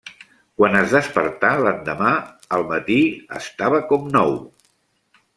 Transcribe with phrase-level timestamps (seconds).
[0.59, 2.13] Quan es despertà, l'endemà
[2.57, 2.97] al matí
[3.41, 4.33] estava com nou.